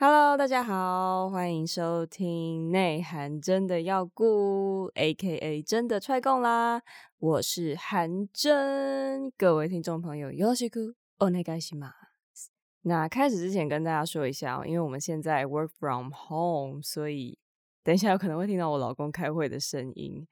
[0.00, 6.82] Hello，大家好，欢迎收听内涵真的要顾，AKA 真的踹共啦！
[7.18, 11.92] 我是韩真，各位听众朋友，よろしくお愿いしま
[12.34, 12.48] す。
[12.82, 17.38] 那开始之前跟大家说一下，因为我们现在 work from home，所以
[17.82, 20.28] 等一下有可能会听到我老公开会的声音，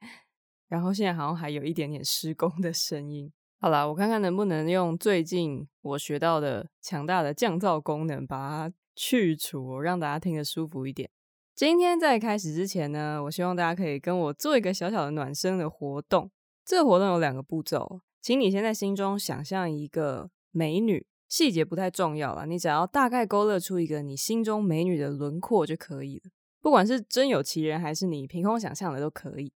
[0.67, 3.33] 然后现在好像还有一点点施工的声音。
[3.59, 8.75] 好啦，我看看能不能用最近我学到的强大的降噪功能把它。
[9.02, 11.08] 去除，让大家听得舒服一点。
[11.54, 16.30] 今天在开始之前呢，我希望大家可以跟我做一个小小的暖身的活动。
[16.66, 26.30] 这个活动有两个步骤，请你先在心中想象一个美女，细节不太重要了，你只要大概勾勒出一个你心中美女的轮廓就可以了。
[26.60, 29.50] 不管是真有其人，还是你凭空想象的都可以。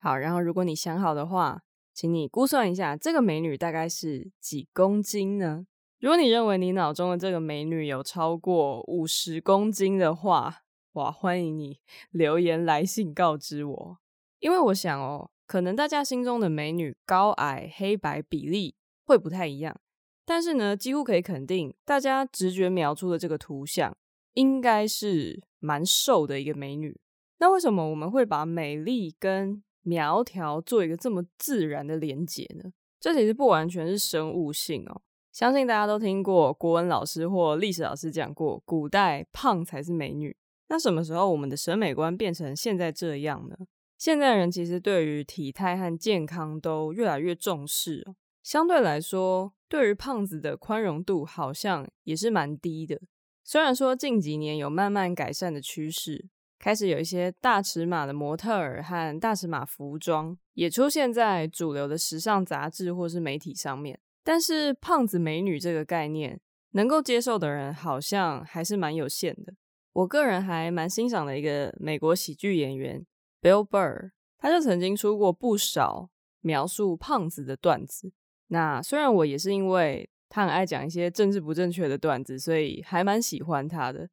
[0.00, 1.62] 好，然后如果你想好的话，
[1.94, 5.66] 请你估算一下这个美女大概是几公斤呢？
[6.00, 10.62] 如果你认为你脑中的这个美女有超过五十公斤的话，
[10.92, 11.80] 哇，欢迎你
[12.10, 13.98] 留言来信告知我。
[14.38, 19.76] 因为我想哦，可能大家心中的美女高矮、黑白比例会不太一样，
[20.24, 23.96] 但是呢，几乎可以肯定，大家直觉描出的这个图像
[24.34, 27.00] 应该是蛮瘦的一个美女。
[27.38, 32.70] 那为什么我们会把美丽跟苗条做一个这么自然的连结呢？
[33.00, 35.02] 这其实不完全是生物性哦。
[35.38, 40.36] 相信大家都听过国文老师或历史老师讲过，古代胖才是美女。
[40.66, 43.56] 那什么时候我们的审美观变成现在这样呢？
[43.96, 48.04] 现在人其实对于体态和健康都越来越重视。
[48.42, 53.00] 相对来说，对于胖子的宽容度好像也是蛮低的。
[53.44, 56.26] 虽然说近几年有慢慢改善的趋势，
[56.58, 64.00] 开始有一些大尺码的模特儿和大尺码服装也出现在主流的时尚杂志或是媒体上面。
[64.28, 66.38] 但是胖子美女这个概念，
[66.72, 69.54] 能够接受的人好像还是蛮有限的。
[69.94, 73.02] 我个人还蛮欣赏的一个美国喜剧演员
[73.40, 76.10] Bill Burr，他就曾经出过不少
[76.42, 78.12] 描述胖子的段子。
[78.48, 84.10] 那虽然我也是因为他很爱讲一些政治不正确的段子，所以还蛮喜欢他的。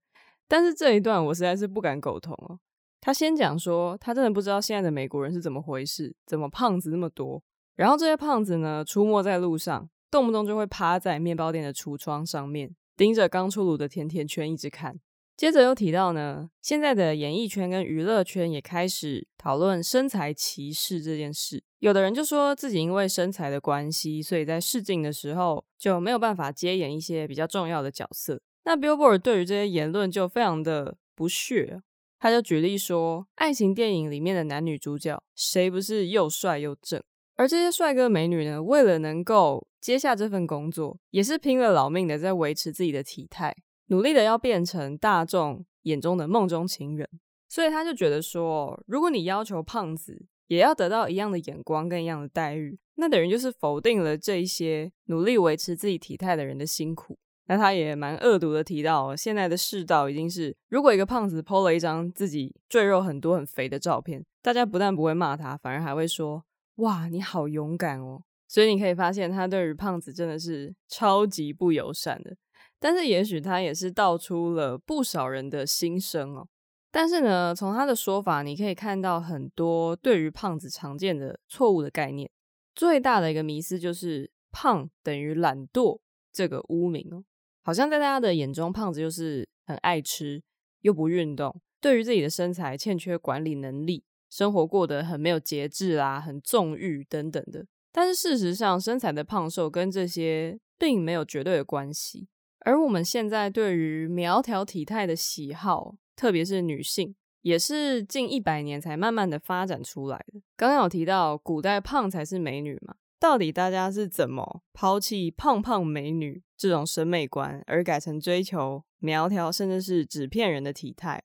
[0.47, 2.58] 但是这一段我实在是不敢苟同哦。
[3.02, 7.44] 他先讲说，他真的不知道现在的美国人是怎么回事，怎么胖子那么多。
[7.76, 9.90] 然后这些胖子呢，出没在路上。
[10.16, 14.98] 动不动就会趴在面包店的橱窗上面，盯着刚出炉的甜甜圈一直看。
[15.36, 21.62] 接着又提到呢，现在的演艺圈跟娱乐圈也开始讨论身材歧视这件事。
[21.80, 28.42] 有的人就说自己因为身材的关系，所以在试镜的时候就没有办法接演一些比较重要的角色。
[28.64, 31.82] 那 Billboard 对于这些言论就非常的不屑，
[32.18, 37.03] 他就举例说，爱情电影里面的男女主角谁不是又帅又正？
[37.35, 43.53] 而这些帅哥美女呢，为了能够接下这份工作，也是拼了老命的在维持自己的体态，
[43.88, 47.07] 努力的要变成大众眼中的梦中情人。
[47.47, 57.17] 所以他就觉得说，如果你要求胖子也要得到一样的眼光跟一样的待遇，那等于就是否定了这一些努力维持自己体态的人的辛苦。
[57.47, 66.44] 那他也蛮恶毒的提到，现在的世道已经是，如果一个胖子 PO 了一张自己赘肉很多很肥的照片，大家不但不会骂他，反而还会说。
[66.75, 68.24] 哇，你好勇敢哦！
[68.47, 72.36] 所以你可以发现，他对于胖子真的是超级不友善的。
[72.80, 76.47] 但是，也许他也是道出了不少人的心声哦。
[76.91, 82.30] 但是呢，从他的说法，你可以看到很多对于胖子常见的错误的概念。
[82.74, 86.00] 最大的一个迷思就是胖等于懒惰
[86.31, 87.24] 这个污名哦，
[87.64, 90.44] 好像在大家的眼中，胖子就是很爱吃
[90.81, 94.03] 又不运动，对于自己的身材欠缺管理能力。
[94.30, 97.66] 生活过得很没有节制啊，很纵欲等等的。
[97.91, 102.28] 但是事实上，身材的胖瘦跟这些并没有绝对的关系。
[102.59, 110.41] 而我们现在对于苗条体态的喜好，特别是女性，也是近一百年才慢慢的发展出来的。
[110.58, 112.96] 刚刚有提到，古代胖才是美女嘛？
[113.19, 121.23] 到底大家是怎么抛弃胖胖美女这种审美观，而改成追求苗条，甚至是纸片人的体态？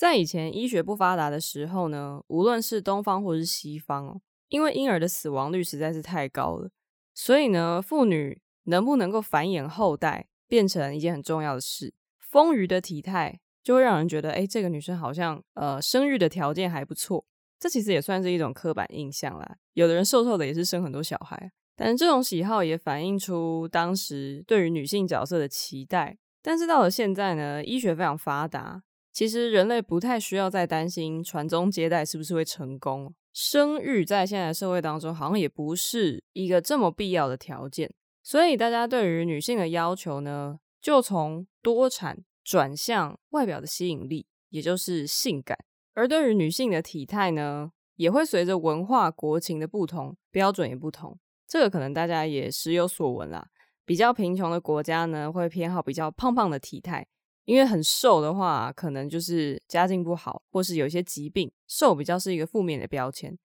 [0.00, 4.18] 在以前医学不发达的时候呢，无论是东方或是西方，
[4.48, 6.70] 因为婴儿的死亡率实在是太高了，
[7.12, 11.92] 所以呢，妇女能不能够繁衍后代变成一件很重要的事。
[12.18, 17.26] 丰腴的体态就会让人觉得，哎，这个女生好像呃生育的条件还不错。
[17.58, 19.56] 这其实也算是一种刻板印象啦。
[19.74, 26.16] 有的人瘦瘦的也是生很多小孩，但是这种喜好也反映出当时对于女性角色的期待。
[26.40, 28.82] 但是到了现在呢，医学非常发达。
[29.20, 45.58] 其实人类不太需要再担心传宗接代是不是会成功，生育在现在社会当中好像也不是一个这么必要的条件，所以大家对于女性的要求呢，就从多产转向外表的吸引力，也就是性感。
[45.92, 51.18] 而对于女性的体态呢，也会随着文化国情的不同，标准也不同。
[51.46, 53.48] 这个可能大家也时有所闻啦。
[53.84, 57.06] 比较贫穷的国家呢，会偏好比较胖胖的体态，
[57.44, 63.36] 因为很瘦的话，可能就是家境不好，或是有一些疾病，瘦比较是一个负面的标签。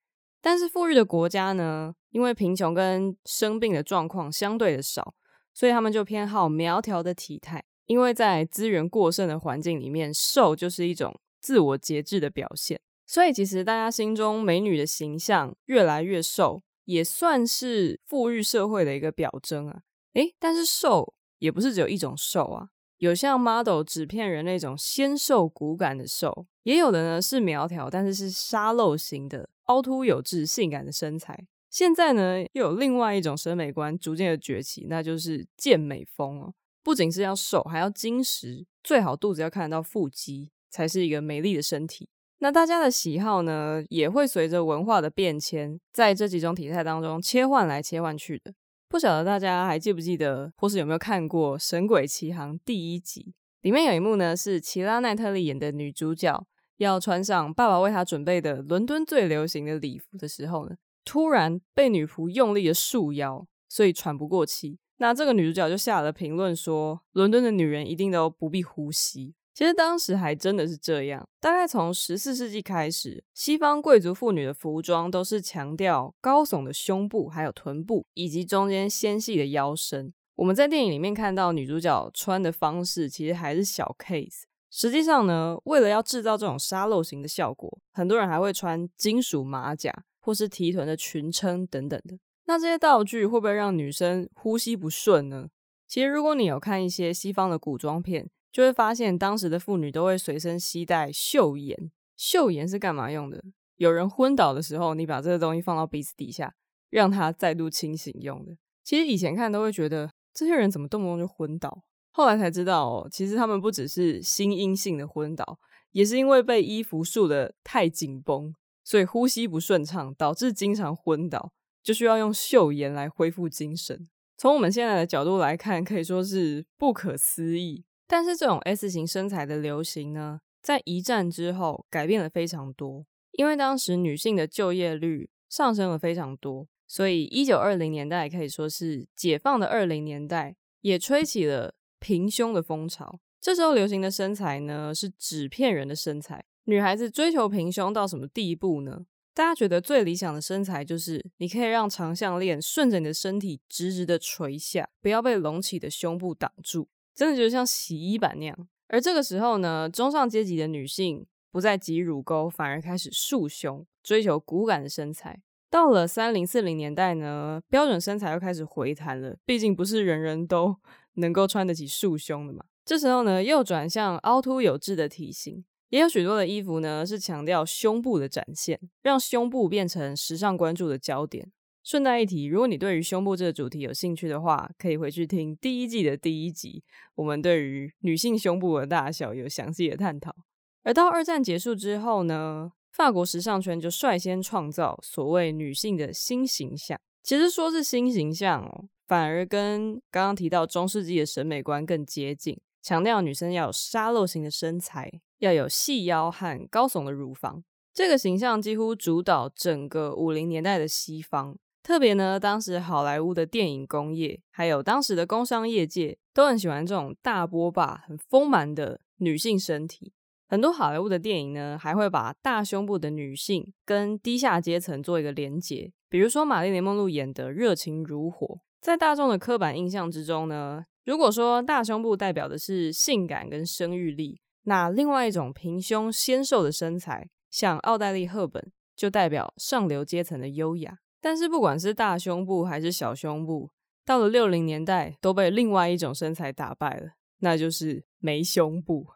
[0.42, 5.16] 但是富裕的国家呢，因为贫穷跟生病的状况相对的少，
[5.54, 7.64] 所以他们就偏好苗条的体态。
[7.88, 12.80] 因为在资源过剩的环境里面，瘦就是一种自我节制的表现。
[13.08, 19.82] 所以，其实大家心中美女的形象越来越瘦，也算是富裕社会的一个表征啊。
[20.14, 31.46] 诶，但是瘦也不是只有一种瘦啊，有像 model 纸片人那种纤瘦骨感的瘦，也有的呢是苗条，但是是沙漏型的凹凸有致、性感的身材。
[31.70, 36.54] 现在呢，又有另外一种审美观逐渐的崛起，那就是健美风哦。
[36.82, 42.08] 不仅是要瘦，还要精实，最好肚子要看得到腹肌，才是一个美丽的身体。
[42.40, 48.54] 那大家的喜好呢，也会随着文化的变迁，在这几种体态当中切换来切换去的。
[48.96, 53.34] 不晓得大家还记不记得，或是有没有看过《神鬼奇航》第一集？
[53.60, 56.48] 里面有一幕呢，是奇拉奈特利演的女主角
[56.78, 64.80] 要穿上爸爸为她准备的伦敦最流行的礼服的时候呢，突然被女仆用力的束腰，所以喘不过气。
[65.00, 71.26] 那这个女主角就下了评论说：“伦敦的女人一定都不必呼吸。”其实当时还真的是这样。
[71.40, 80.14] 大概从十四世纪开始，西方贵族妇女的服装都是强调高耸的胸部，还有臀部，以及中间纤细的腰身。
[80.36, 84.42] 我们在电影里面看到女主角穿的方式，其实还是小 case。
[84.70, 92.18] 实际上呢，为了要制造这种沙漏型的效果，很多人还会穿金属马甲，或是提臀的裙撑等等的。
[92.44, 95.48] 那这些道具会不会让女生呼吸不顺呢？
[95.88, 101.92] 其实如果你有看一些西方的古装片，就会发现，当时的妇女都会随身携带嗅盐。
[102.16, 103.44] 嗅盐是干嘛用的？
[103.76, 106.54] 有人昏倒的时候，你把这个东西放到鼻子底下，
[106.90, 108.56] 让他再度清醒用的。
[108.82, 111.84] 其实以前看都会觉得，这些人怎么动不动就昏倒？
[112.12, 115.60] 后来才知道哦，其实他们不只是心因性的昏倒，
[115.92, 118.56] 也是因为被衣服束得太紧绷，
[118.86, 121.52] 所以呼吸不顺畅，导致经常昏倒，
[121.84, 124.08] 就需要用嗅盐来恢复精神。
[124.38, 127.84] 从我们现在的角度来看，可以说是不可思议。
[128.08, 143.20] 但是这种 S 型身材的流行呢，在一战之后改变了非常多，因为当时女性的就业率上升了非常多，所以一九二零年代可以说是解放的二零年代，也吹起了平胸的风潮。
[143.42, 146.46] 这时候流行的身材呢，是纸片人的身材。
[146.66, 149.06] 女孩子追求平胸到什么地步呢？
[149.36, 156.88] 大家觉得最理想的身材就是你可以让长项链顺着你的身体直直的垂下，不要被隆起的胸部挡住。
[157.16, 165.42] 真的就像洗衣板那样，而这个时候呢，中上阶级的女性不再挤乳沟，反而开始束胸，追求骨感的身材。
[165.70, 170.76] 到了三零四零年代呢，标准身材又开始回弹了，毕竟不是人人都
[171.16, 172.66] 能够穿得起束胸的嘛。
[172.84, 181.52] 这时候呢，又转向凹凸有致的体型，也有许多的衣服呢是强调胸部的展现，让胸部变成时尚关注的焦点。
[181.86, 186.84] 顺带一提，如果你对于胸部这个主题有兴趣的话，可以回去听第一季的第一集，
[187.14, 190.36] 我们对于女性胸部的大小有详细的探讨。
[190.82, 197.00] 而到二战结束之后呢，法国时尚圈就率先创造所谓女性的新形象。
[197.22, 207.64] 其实说是新形象哦，反而跟刚刚提到中世纪的审美观更接近，强调女生要有沙漏型的身材，要有细腰和高耸的乳房。
[207.94, 211.56] 这个形象几乎主导整个五零年代的西方。
[211.86, 220.12] 特别呢，当时好莱坞的电影工业，还有当时的工商业界，都很喜欢这种大波霸、很丰满的女性身体。
[220.48, 225.92] 很多好莱坞的电影呢，还会把大胸部的女性跟低下阶层做一个连结。
[226.10, 228.48] 比如说玛丽莲梦露演的《热情如火》。
[228.82, 240.98] 在大众的刻板印象之中呢，如果说大胸部代表的是性感跟生育力，那另外一种平胸纤瘦的身材，像奥黛丽·赫本，就代表上流阶层的优雅。
[241.26, 243.72] 但是不管是大胸部还是小胸部，
[244.06, 249.08] 到了六零年代都被另外一种身材打败了，那就是没胸部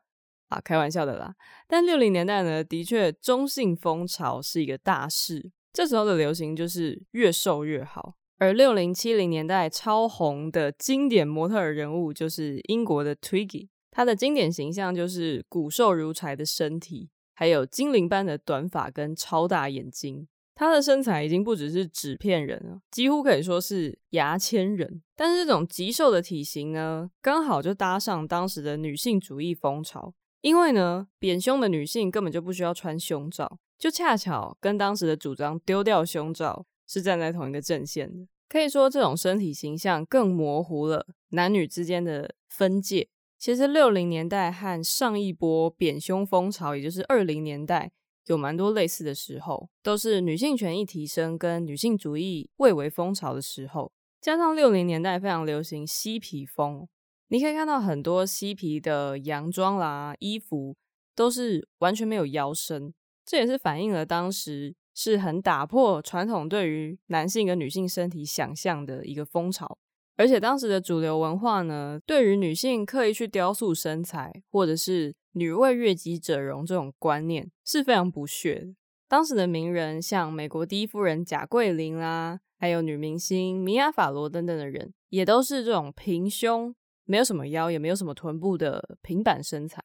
[0.48, 1.36] 啊，开玩笑的啦。
[1.68, 8.16] 但六零年代呢，的确中性风潮是一个大势，这时候的流行就是越瘦越好。
[8.40, 20.28] 而六零七零年代超红的经典模特儿人物就是英国的 Twiggy，她的经典形象就是骨瘦如柴的身体，还有精灵般的短发跟超大眼睛。
[20.60, 25.02] 她的身材已经不只是纸片人了，几乎可以说是牙签人。
[25.16, 30.14] 但是这种极瘦的体型呢，刚好就搭上当时的女性主义风潮。
[30.42, 38.28] 因为呢，扁胸的女性根本就不需要穿胸罩，就恰巧跟当时的主张丢掉胸罩是站在同一个阵线的。
[38.50, 43.08] 可以说，这种身体形象更模糊了男女之间的分界。
[43.38, 47.94] 其实，六零年代和上一波扁胸风潮，也就是二零年代，
[48.30, 53.92] 有蛮多类似的时候，都是女性权益提升跟女性主义蔚为风潮的时候。
[54.22, 56.88] 加上六零年代非常流行嬉皮风，
[57.28, 60.76] 你可以看到很多嬉皮的洋装啦、衣服
[61.16, 62.94] 都是完全没有腰身，
[63.26, 64.76] 这也是反映了当时。
[64.96, 69.78] 是很打破传统对于男性跟女性身体想象的一个风潮，
[70.18, 78.76] 而且当时的主流文化呢，对于女性刻意去雕塑身材，或者是女为悦己者容这种观念是非常不屑的。
[79.08, 89.84] 当时的名人像美国第一夫人贾桂琳啦，还有女明星米娅·法罗等等的人，也都是这种平胸，没有什么腰，也没有什么臀部的平板身材。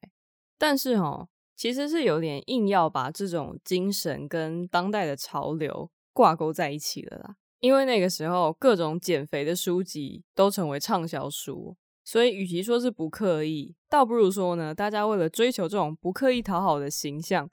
[0.59, 1.29] 但是哦。
[1.57, 7.37] 其实是有点硬要把这种精神跟当代的潮流挂钩在一起了啦。
[7.61, 17.49] 因为那个时候各种减肥的书籍都成为畅销书，所以与其说是不刻意，倒不如说呢，大家为了追求这种不刻意讨好的形象，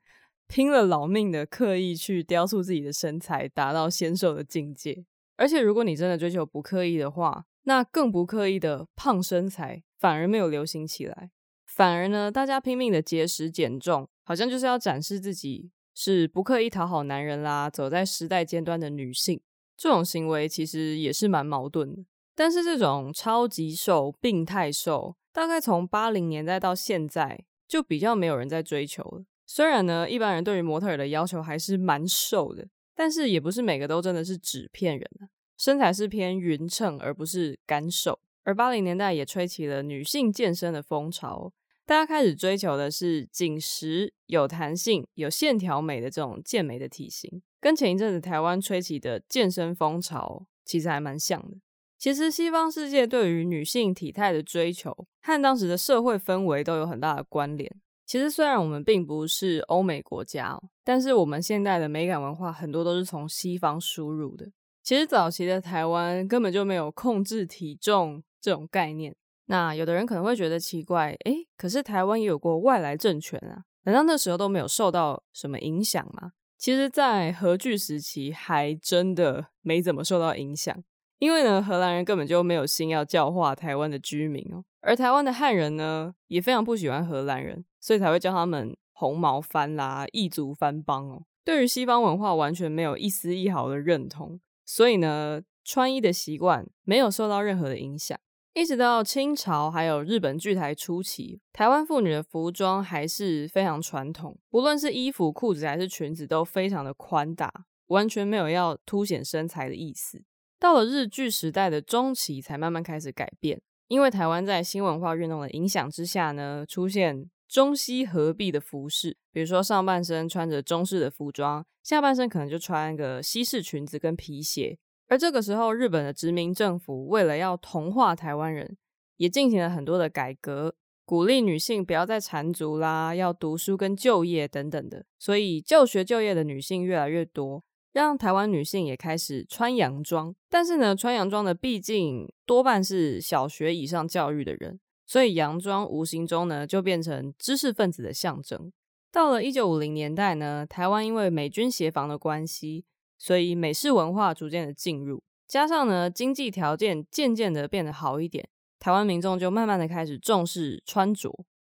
[0.47, 5.05] 拼了老命的刻意去雕塑自己的身材，达到纤瘦的境界。
[5.37, 11.31] 而且如果你真的追求不刻意的话，那更不刻意的胖身材反而没有流行起来。
[11.65, 19.39] 反而呢，大家拼命的节食减重，好像就是要展示自己是不刻意讨好男人啦，走在时代尖端的女性。
[19.77, 22.03] 这种行为其实也是蛮矛盾的。
[22.35, 29.23] 但是这种超级瘦、病态瘦，大概从八零年代到现在，就比较没有人在追求了。
[29.45, 38.19] 虽然呢，一般人对于模特儿的要求还是蛮瘦的，但是也不是每个都真的是纸片人啊，身材是偏匀称而不是干瘦。
[38.43, 41.53] 而八零年代也吹起了女性健身的风潮。
[41.85, 51.57] 大家开始追求的是紧实、有弹性、有线条美的这种健美的体型，跟前一阵子台湾吹起的健身风潮其实还蛮像的。
[52.01, 54.91] 其实西方世界对于女性体态的追求
[55.21, 57.71] 和当时的社会氛围都有很大的关联。
[58.07, 64.47] 其实虽然我们并不是欧美国家，但是我们现代的美感文化很多都是从西方输入的。
[64.81, 69.15] 其实早期的台湾根本就没有控制体重这种概念。
[69.45, 76.31] 那有的人可能会觉得奇怪，诶，可是台湾也有过外来政权啊，难道那时候都没有受到什么影响吗？
[76.57, 80.83] 其实，在荷据时期还真的没怎么受到影响，
[81.21, 98.19] 因为呢，荷兰人根本就没有心要教化台湾的居民哦，而台湾的汉人呢，也非常不喜欢荷兰人，所以才会叫他们红毛番啦、异族番邦哦，对于西方文化完全没有一丝一毫的认同，所以呢，穿衣的习惯没有受到任何的影响。
[98.55, 110.23] 一直到清朝，还有日本据台初期，台湾妇女的服装还是非常传统，不论是衣服、裤子还是裙子，都非常的宽大，完全没有要凸显身材的意思。
[110.61, 124.77] 到了日据时代的中期，才慢慢开始改变，因为台湾在新文化运动的影响之下呢，出现中西合璧的服饰，比如说上半身穿着中式的服装，下半身可能就穿个西式裙子跟皮鞋。
[125.07, 128.77] 而这个时候，日本的殖民政府为了要同化台湾人，
[129.17, 135.07] 也进行了很多的改革，鼓励女性不要再缠足啦，要读书跟就业等等的。
[135.17, 140.35] 所以，就学就业的女性越来越多，让台湾女性也开始穿洋装。
[140.49, 148.71] 但是呢，穿洋装的毕竟多半是小学以上教育的人，所以洋装无形中呢就变成知识分子的象征。
[149.11, 152.85] 到了一九五零年代呢，台湾因为美军协防的关系。
[153.23, 161.31] 所以美式文化逐渐的进入，加上呢经济条件渐渐的变得好一点，台湾民众就慢慢的开始重视穿着。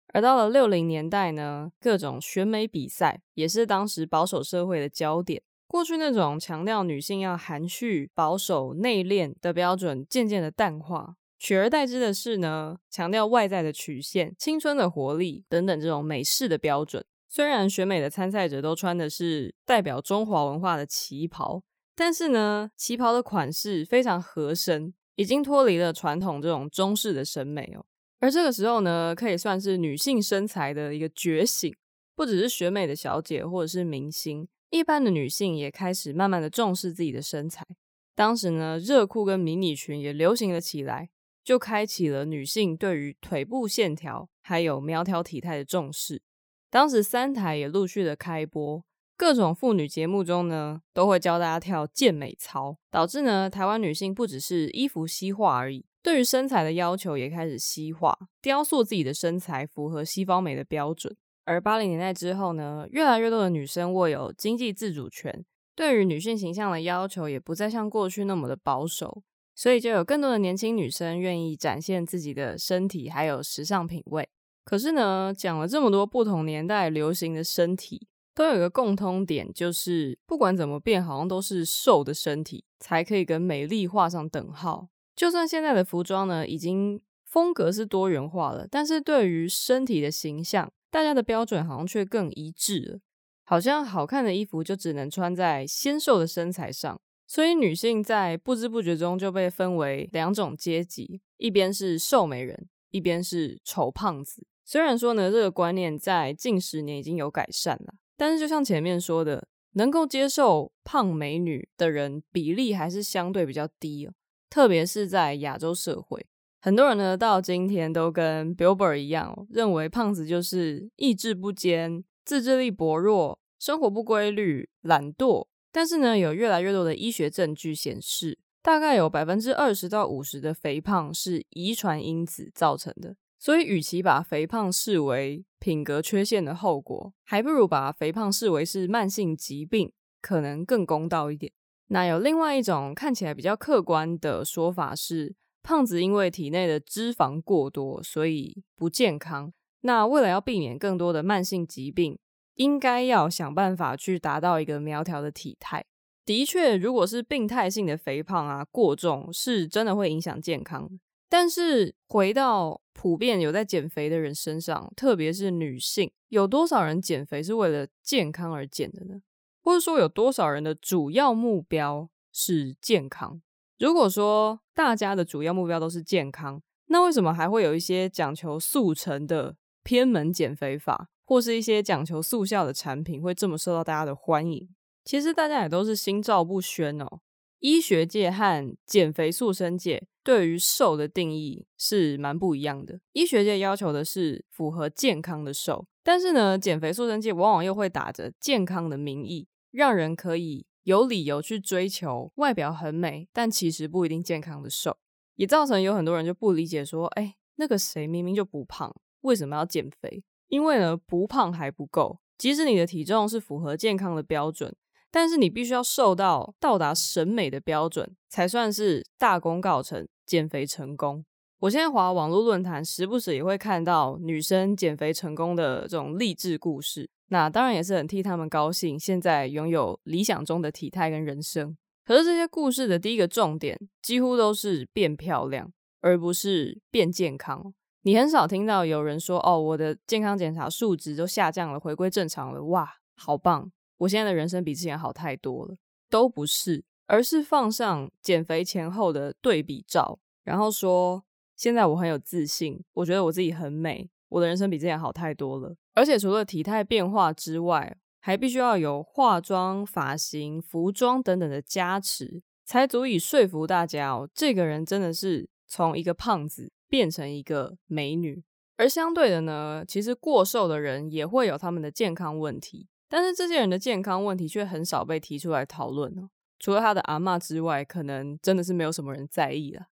[0.07, 5.43] 而到了六零年代呢，各种选美比赛也是当时保守社会的焦点。
[5.75, 17.03] 过去那种强调女性要含蓄、保守、内敛的标准渐渐的淡化，取而代之的是呢，强调外在的曲线、青春的活力等等这种美式的标准。
[17.27, 21.61] 虽然选美的参赛者都穿的是代表中华文化的旗袍，
[21.93, 27.85] 但是呢，旗袍的款式非常合身，已经脱离了传统这种中式的审美哦。
[28.21, 31.75] 而这个时候呢，可以算是女性身材的一个觉醒，
[32.15, 37.65] 不只是选美的小姐或者是明星，一般的女性也开始慢慢的重视自己的身材。
[38.13, 41.09] 当时呢，热裤跟迷你裙也流行了起来，
[41.43, 46.21] 就开启了女性对于腿部线条还有苗条体态的重视。
[46.69, 48.83] 当时三台也陆续的开播，
[49.15, 61.15] 各种妇女节目中呢，都会教大家跳健美操，导致呢，台湾女性不只是衣服西化而已，对于身材的要求也开始西化，雕塑自己的身材符合西方美的标准。
[61.45, 69.23] 而八零年代之后呢，越来越多的女生握有经济自主权，对于女性形象的要求也不再像过去那么的保守，
[69.55, 74.27] 所以就有更多的年轻女生愿意展现自己的身体，还有时尚品味。
[74.65, 78.07] 可是呢，讲了这么多不同年代流行的身体。
[78.37, 84.89] 都有一个共通点，就是不管怎么变，好像都是瘦的身体才可以跟美丽画上等号。
[85.15, 92.99] 就算现在的服装呢，已经风格是多元化了，但是对于身体的形象，大家的标准好像却更一致了。
[93.43, 96.97] 好像好看的衣服就只能穿在纤瘦的身材上，
[97.27, 104.47] 所以女性在不知不觉中就被分为两种阶级：一边是瘦美人，一边是丑胖子。
[104.63, 107.95] 虽然说呢，这个观念在近十年已经有改善了。
[108.15, 114.13] 但是，就像前面说的，能够接受胖美女的人比例还是相对比较低哦，
[114.49, 116.25] 特别是在亚洲社会，
[116.65, 125.45] 很多人呢到今天都跟 Billboard 一样哦，认为胖子就是意志不坚、自制力薄弱、生活不规律、懒惰。
[125.71, 133.15] 但是呢，有越来越多的医学证据显示，大概有百分之二十到五十的肥胖是遗传因子造成的。
[133.37, 141.53] 所以，与其把肥胖视为品格缺陷的后果，还不如把肥胖视为是慢性疾病，可能更公道一点。
[141.89, 149.51] 那有另外一种看起来比较客观的说法是，胖子因为体内的脂肪过多，所以不健康。
[149.81, 152.19] 那为了要避免更多的慢性疾病，
[152.53, 155.83] 应该要想办法去达到一个苗条的体态。
[156.23, 160.87] 的确，如果是病态性的肥胖啊，过重是真的会影响健康。
[161.27, 169.21] 但是回到普遍有在减肥的人身上，特别是女性，有多少人减肥是为了健康而减的呢？
[169.63, 173.41] 或者说有多少人的主要目标是健康？
[173.77, 184.69] 如果说大家的主要目标都是健康，那为什么还会有一些讲求速成的偏门减肥法，或是一些讲求速效的产品会这么受到大家的欢迎？
[185.03, 187.19] 其实大家也都是心照不宣哦。
[187.59, 192.99] 医学界和减肥塑身界对于瘦的定义是蛮不一样的。
[193.13, 204.97] 医学界要求的是符合健康的瘦，但是呢，减肥塑身界往往又会打着健康的名义，让人可以有理由去追求外表很美，但其实不一定健康的瘦，
[205.35, 210.23] 也造成有很多人就不理解说，哎，那个谁明明就不胖，为什么要减肥？
[210.47, 214.75] 因为呢，不胖还不够，即使你的体重是符合健康的标准。
[215.09, 221.25] 但是你必须要瘦到到达审美的标准，才算是大功告成，减肥成功。
[221.65, 227.09] 我现在滑网络论坛，时不时也会看到女生减肥成功的这种励志故事。
[227.29, 231.75] 那当然也是很替他们高兴，现在拥有理想中的体态跟人生。
[232.05, 237.73] 可是这些故事的第一个重点，几乎都是变漂亮，而不是变健康。
[238.03, 243.71] 你很少听到有人说：“哦，我的健康检查数值都下降了，回归正常了。”哇，好棒！
[243.97, 245.75] 我现在的人生比之前好太多了，
[246.11, 251.23] 都不是，而是放上减肥前后的对比照，然后说
[251.55, 255.75] 现在我很有自信，我觉得我自己很美，我的人生比之前好太多了。
[255.93, 268.43] 而且除了体态变化之外，还必须要有化妆、发型、服装等等的加持，才足以说服大家哦，这个人真的是从一个胖子变成一个美女。
[268.77, 272.87] 而相对的呢，其实过瘦的人也会有他们的健康问题。
[273.07, 276.29] 但是这些人的健康问题却很少被提出来讨论哦。
[276.59, 279.85] 除了他的阿嬷之外，可能真的是没有什么人在意了。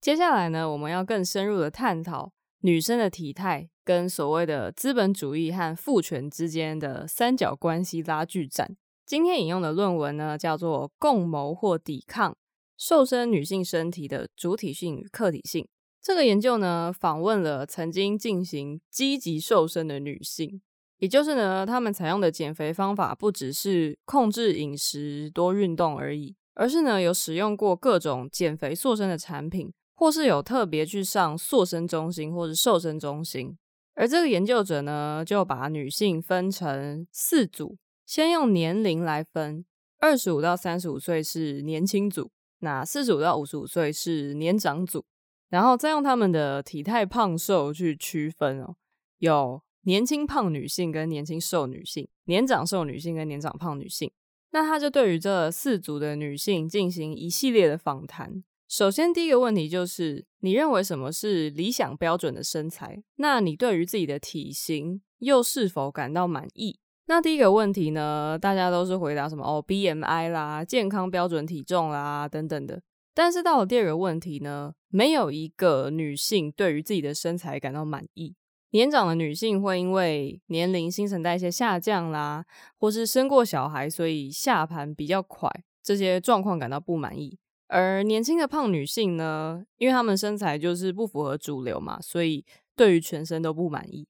[0.00, 8.76] 接下来呢，我们要更深入的探讨女生的体态跟所谓的资本主义和父权之间的三角关系拉锯战。
[9.04, 12.36] 今天引用的论文呢，叫做《共谋或抵抗
[12.76, 15.64] 瘦身女性身体的主体性与客体性》。
[16.00, 20.60] 这个研究呢，访问了曾经进行积极瘦身的女性。
[20.98, 33.58] 也就是呢，她们采用的减肥方法不只是控制饮食、多运动而已，而是呢有使用过各种减肥塑身的产品，或是有特别去上塑身中心或是瘦身中心。
[33.94, 39.64] 而这个研究者呢，就把女性分成四组，先用年龄来分，
[39.98, 42.30] 二十五到三十五岁是年轻组，
[42.60, 45.04] 那四十五到五十五岁是年长组，
[45.48, 48.76] 然后再用他们的体态胖瘦去区分哦，
[49.18, 49.60] 有。
[49.82, 54.12] 年轻胖女性跟年轻瘦女性，年长瘦女性跟年长胖女性，
[54.50, 58.44] 那他就对于这四组的女性进行一系列的访谈。
[58.68, 63.02] 首先，第一个问题就是，你认为什么是理想标准的身材？
[63.16, 66.78] 那你对于自己的体型又是否感到满意？
[67.06, 72.82] 那第一个问题呢，大家都是回答什么哦，BMI 啦，健康标准体重啦等等的。
[73.14, 78.36] 但是到了第二个问题呢，没有一个女性对于自己的身材感到满意。
[78.72, 82.44] 年长的女性会因为年龄、新陈代谢下降啦，
[82.76, 85.50] 或是生过小孩，所以下盘比较快，
[85.82, 87.38] 这些状况感到不满意。
[87.68, 94.08] 而年轻的胖女性呢，因为她们身材就是不符合主流嘛，所以对于全身都不满意。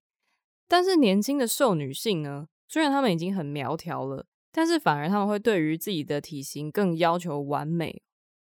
[0.67, 8.03] 但是年轻的瘦女性呢，虽然她们已经很苗条了，但是反而她们会对于自己的体型更要求完美，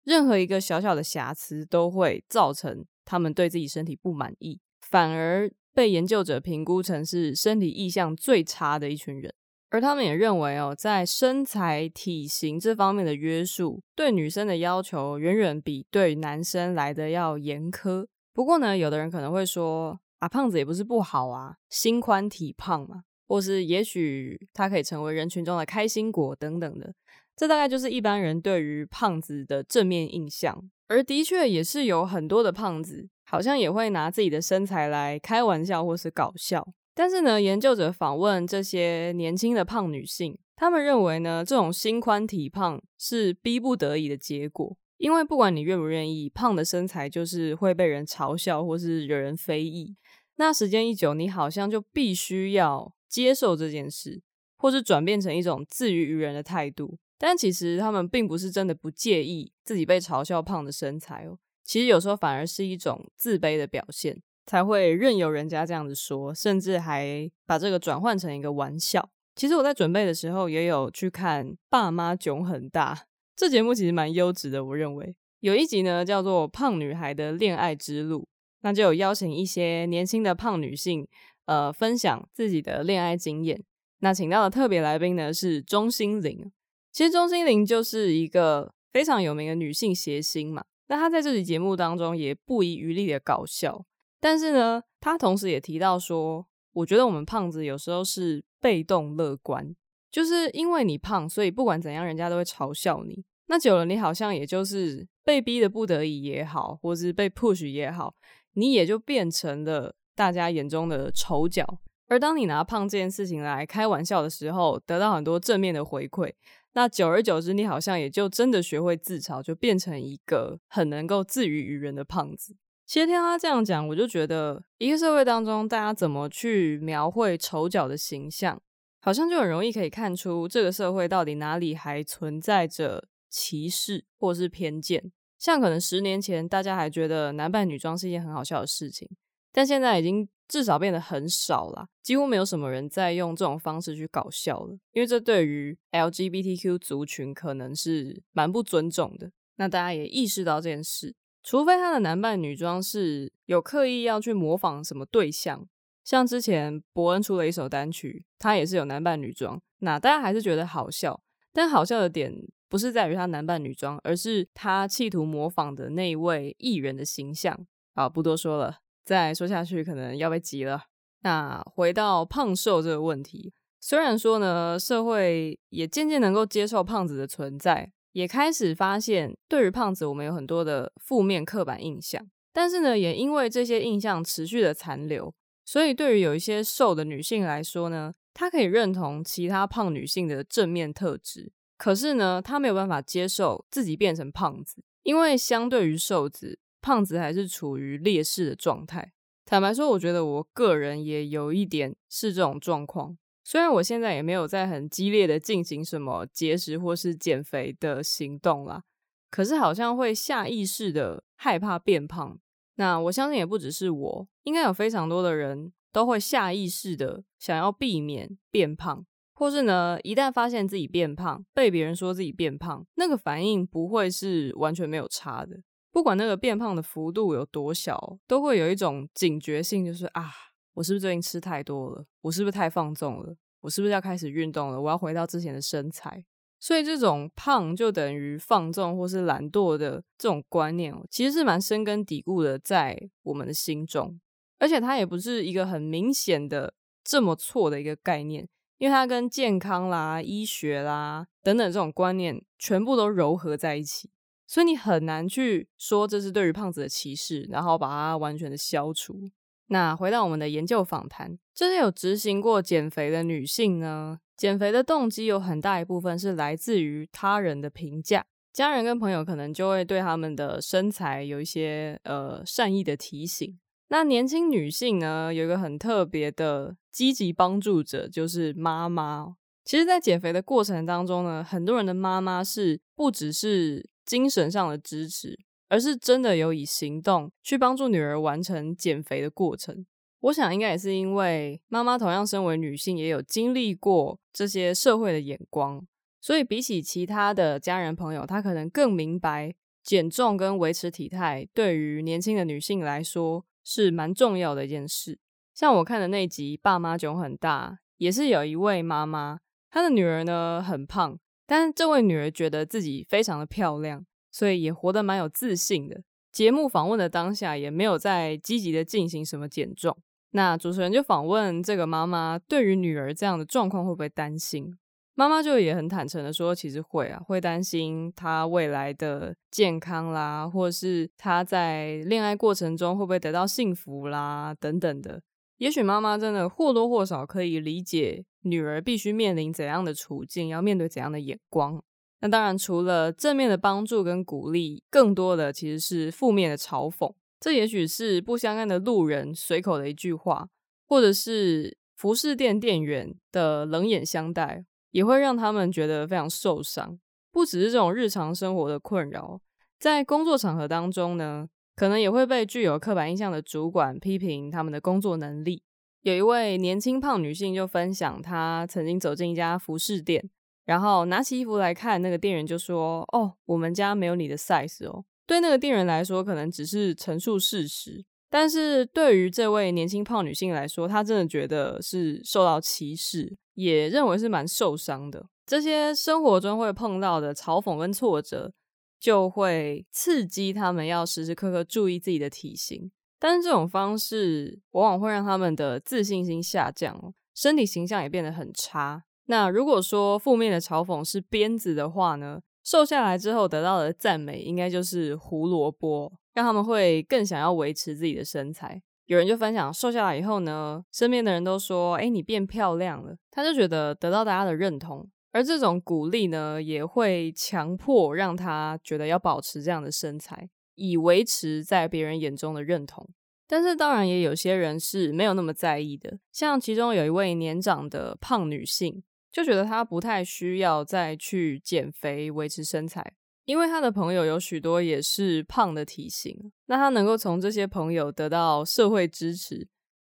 [0.04, 5.52] 任何一个小小的瑕疵都会造成她们对自己身体不满意，反而。
[5.72, 9.34] 被研究者评估成是身体意向最差的一群人，
[9.69, 18.05] 而他们也认为哦，在身材体型这方面的约束，对女生的要求远远比对男生来的要严苛。
[18.34, 26.93] 不过呢，有的人可能会说啊，胖子也不是不好啊，心宽体胖嘛，或是也许他可以成为人群中的开心果等等的。
[27.36, 33.10] 这大概就是一般人对于胖子的正面印象，而的确也是有很多的胖子。
[33.32, 36.67] 好像也会拿自己的身材来开玩笑或是搞笑，
[36.99, 49.95] 但是呢，研究者访问这些年轻的胖女性，他们认为呢，这种心宽体胖是逼不得已的结果，因为不管你愿不愿意，胖的身材就是会被人嘲笑或是惹人非议。
[50.35, 54.21] 那时间一久，你好像就必须要接受这件事，
[54.57, 56.97] 或是转变成一种自娱于人的态度。
[57.17, 61.39] 但其实他们并不是真的不介意自己被嘲笑胖的身材哦。
[61.63, 69.12] 其实有时候反而是一种自卑的表现，才会任由人家这样子说，甚至还把这个转换成一个玩笑。
[69.35, 72.95] 其实我在准备的时候也有去看《爸妈囧很大》
[73.35, 74.65] 这节目，其实蛮优质的。
[74.65, 78.21] 我认为有一集呢叫做《胖女孩的恋爱之路》，
[78.63, 81.07] 那就有邀请一些年轻的胖女性，
[81.45, 83.63] 呃，分享自己的恋爱经验。
[83.99, 86.51] 那请到的特别来宾呢是钟欣凌，
[86.91, 90.65] 其实钟欣凌就是一个非常有名的女性谐星嘛。
[90.88, 93.85] 那她在这期节目当中也不遗余力的搞笑，
[94.19, 99.75] 但是呢，他同时也提到说，我觉得我们胖子有时候是被动乐观，
[100.12, 103.23] 就是因为你胖，所以不管怎样，人家都会嘲笑你。
[103.47, 108.13] 那久了，你好像也就是被逼的不得已也好，或是被 push 也好，
[108.53, 111.79] 你也就变成了大家眼中的丑角。
[112.08, 116.34] 而当你拿胖这件事情来开玩笑的时候，得到很多正面的回馈。
[116.73, 122.55] 那久而久之，你好像也就真的学会自嘲，就变成一个很能够自娱于人的胖子。
[122.89, 128.60] 其实听他这样讲，我就觉得一个社会当中，大家怎么去描绘丑角的形象，
[128.99, 135.12] 好像就很容易可以看出这个社会到底哪里还存在着歧视或是偏见。
[135.38, 139.08] 像可能十年前，大家还觉得男扮女装是一件很好笑的事情，
[139.54, 140.28] 但现在已经。
[140.49, 149.32] 至少变得很少啦，几乎没有什么人在用这种方式去搞笑了，因为这对于 LGBTQ 族群可能是蛮不尊重的。
[149.58, 155.67] 那大家也意识到这件事，除非他的男扮女装是有刻意要去模仿什么对象，
[156.04, 161.21] 像之前伯恩出了一首单曲，他也是有男扮女装，那大家还是觉得好笑。
[161.52, 162.34] 但好笑的点
[162.67, 167.65] 不是在于他男扮女装，而是他企图模仿的那位艺人的形象。
[167.95, 168.78] 好，不多说了。
[169.04, 170.84] 再说下去可能要被挤了。
[171.21, 196.60] 那回到胖瘦这个问题，虽然说呢，社会也渐渐能够接受胖子的存在，也开始发现对于胖子我们有很多的负面刻板印象，但是呢，也因为这些印象持续的残留，所以对于有一些瘦的女性来说呢，她可以认同其他胖女性的正面特质，可是呢，她没有办法接受自己变成胖子，因为相对于瘦子。
[196.82, 199.12] 胖子还是处于劣势的状态。
[199.45, 203.17] 坦白说，我觉得我个人也有一点是这种状况。
[203.49, 208.83] 虽然我现在也没有在很激烈的进行什么节食或是减肥的行动啦，
[209.31, 212.39] 可是好像会下意识的害怕变胖。
[212.75, 225.59] 那我相信也不只是我，应该有非常多的人都会下意识的想要避免变胖，或是呢，一旦发现自己变胖，被别人说自己变胖，那个反应不会是完全没有差的。
[225.91, 230.31] 不管那个变胖的幅度有多小，都会有一种警觉性，就是啊，
[230.79, 232.05] 我是不是最近吃太多了？
[232.21, 233.35] 我是不是太放纵了？
[233.59, 234.79] 我是不是要开始运动了？
[234.79, 236.23] 我要回到之前的身材。
[236.57, 244.21] 所以这种胖就等于放纵或是懒惰的这种观念，其实是蛮深根蒂固的在我们的心中，
[244.57, 254.09] 而且它也不是一个很明显的这么错的一个概念，因为它跟健康啦、医学啦等等这种观念全部都糅合在一起。
[254.47, 259.29] 所以你很难去说这是对于胖子的歧视，然后把它完全的消除。
[259.69, 273.58] 那回到我们的研究访谈，这些有执行过减肥的女性呢，减肥的动机有很大一部分是来自于他人的评价，家人跟朋友可能就会对他们的身材有一些呃善意的提醒。
[273.89, 279.36] 那年轻女性呢，有一个很特别的积极帮助者，就是妈妈。
[279.65, 285.38] 其实，在减肥的过程当中呢，很多人的妈妈是不只是精神上的支持，
[285.69, 289.86] 而是真的有以行动去帮助女儿完成减肥的过程。
[290.21, 295.88] 我想，应该也是因为妈妈同样身为女性，也有经历过这些社会的眼光，
[296.19, 305.17] 所以比起其他的家人朋友，她可能更明白减重跟维持体态对于年轻的女性来说是蛮重要的一件事。
[305.53, 309.39] 像我看的那集《爸妈囧很大》，也是有一位妈妈。
[309.69, 316.01] 她的女儿呢，很胖，但是这位女儿觉得自己非常的漂亮，所以也活得蛮有自信的。
[316.31, 319.97] 节目访问的当下也没有在积极的进行什么减重。
[320.31, 324.77] 那主持人就访问这个妈妈，对于女儿这样的状况会不会担心？
[325.15, 335.21] 妈妈就也很坦诚的说，其实会啊，会担心她未来的健康啦，或是她在恋爱过程中会不会得到幸福啦，等等的。
[335.57, 341.83] 也许妈妈真的或多或少可以理解女儿必须面临怎样的处境，要面对怎样的眼光。
[342.21, 347.13] 那当然，除了正面的帮助跟鼓励，更多的其实是负面的嘲讽。
[347.39, 350.49] 这也许是不相干的路人随口的一句话，
[350.86, 356.99] 或者是服饰店店员的冷眼相待，也会让他们觉得非常受伤。
[357.32, 359.39] 不只是这种日常生活的困扰，
[359.79, 365.63] 在工作场合当中呢，可能也会被具有刻板印象的主管批评他们的工作能力。
[366.01, 370.29] 有一位年轻胖女性就分享，她曾经走进一家服饰店，
[370.69, 385.25] 然后拿起衣服来看，那个店员就说：“哦，我们家没有你的 size 哦。”对那个店员来说，可能只是陈述事实，但是对于这位年轻胖女性来说，她真的觉得是受到歧视，也认为是蛮受伤的。
[385.47, 388.53] 这些生活中会碰到的嘲讽跟挫折。
[389.01, 399.05] 就会刺激他们要时时刻刻注意自己的体型，但是这种方式往往会让他们的自信心下降，身体形象也变得很差。
[399.29, 408.81] 那如果说负面的嘲讽是鞭子的话呢，瘦下来之后得到的赞美应该就是胡萝卜，让他们会更想要维持自己的身材。
[409.05, 415.07] 有人就分享瘦下来以后呢，身边的人都说：“诶，你变漂亮了。”他就觉得得到大家的认同。
[415.31, 423.07] 而这种鼓励呢，也会强迫让他觉得要保持这样的身材，以维持在别人眼中的认同。
[423.47, 429.03] 但是当然也有些人是没有那么在意的，像其中有一位年长的胖女性，
[429.39, 433.13] 就觉得她不太需要再去减肥维持身材，
[433.45, 439.65] 因为她的朋友有许多也是胖的体型，那她能够从这些朋友得到社会支持，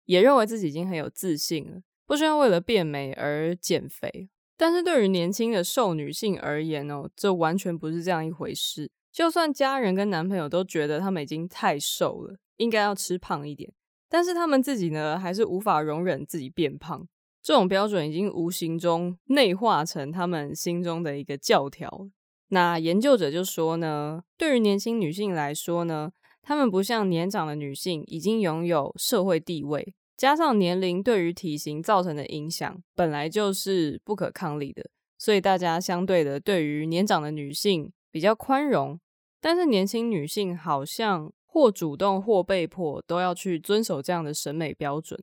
[0.07, 4.29] 也认为自己已经很有自信了，不需要为了变美而减肥。
[4.57, 8.91] 但是对于年轻的瘦女性而言哦，这完全不是这样一回事。
[9.13, 13.73] 就算家人跟男朋友都觉得他们已经太瘦了，应该要吃胖一点，
[14.09, 17.07] 但是他们自己呢，还是无法容忍自己变胖。
[17.43, 22.09] 这种标准已经无形中内化成他们心中的一个教条。
[22.49, 26.11] 那研究者就说呢，对于年轻女性来说呢，
[26.43, 29.95] 她们不像年长的女性已经拥有社会地位。
[30.17, 39.01] 加上年龄对于体型造成的影响，本来就是不可抗力的，所以大家相对的对于年长的女性比较宽容，
[39.41, 45.19] 但是年轻女性好像或主动或被迫都要去遵守这样的审美标准。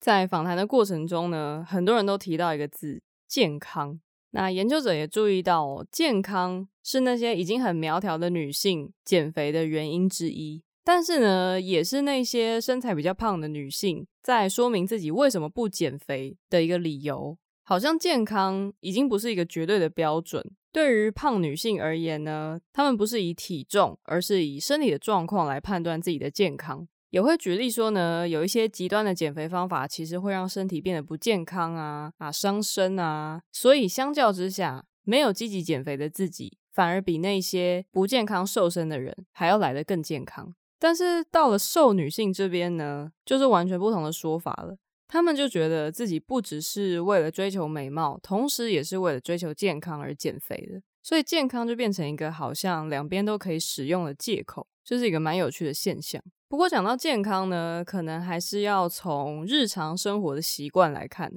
[0.00, 4.00] 在访谈的过程中呢，很多人都提到一个字——健康。
[4.30, 10.62] 那研究者也注意到，健康是那些已经很苗条的女性减肥的原因之一。
[10.84, 17.36] 但是呢，也是那些身材比较胖的女性在说明自己为什么不减肥的一个理由。
[17.64, 20.42] 好像健康已经不是一个绝对的标准。
[20.72, 26.88] 对于胖女性而言呢，她们不是以体重，而是以身体的状况来判断自己的健康。
[27.10, 33.40] 也会举例说呢，有一些极端的减肥方法，其实会让身体变得不健康啊，啊，伤身啊。
[33.50, 40.54] 所以相较之下，没有积极减肥的自己，反而比那些不健康瘦身的人还要来得更健康。
[40.78, 44.76] 但是到了瘦女性这边呢，就是完全不同的说法了。
[45.08, 50.82] 她们就觉得自己不只是为了追求美貌，同时也是为了追求健康而减肥的。
[51.02, 56.22] 所以健康就变成一个好像两边都可以使用的借口，就是一个蛮有趣的现象。
[56.48, 61.30] 不过讲到健康呢，可能还是要从日常生活的习惯来看，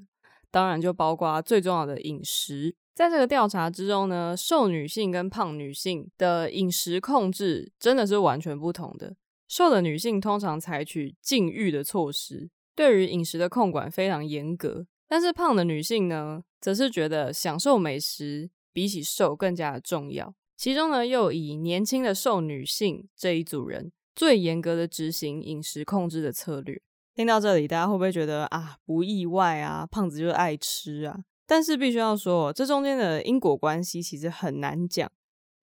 [0.50, 2.74] 当然就包括最重要的饮食。
[2.96, 9.16] 在这个调查之中呢，瘦女性跟胖女性的饮食控制真的是完全不同的。
[9.50, 20.34] 瘦的女性通常采取禁欲的措施，对于饮食的控管非常严格，但是胖的女性呢，则是觉得享受美食比起瘦更加的重要。
[20.56, 26.82] 其中呢，又以年轻的瘦女性这一组人最严格的执行饮食控制的策略。
[27.14, 31.20] 听到这里，大家会不会觉得啊，不意外啊，胖子就是爱吃啊？
[31.46, 35.12] 但是必须要说，这中间的因果关系其实很难讲，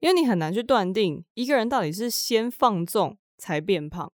[0.00, 4.12] 因为你很难去断定一个人到底是先放纵才变胖，